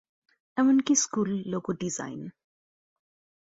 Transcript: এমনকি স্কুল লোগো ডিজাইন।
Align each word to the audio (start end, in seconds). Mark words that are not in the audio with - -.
এমনকি 0.57 0.93
স্কুল 0.95 1.29
লোগো 1.45 1.71
ডিজাইন। 1.73 2.21